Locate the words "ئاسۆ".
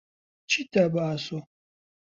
1.07-1.37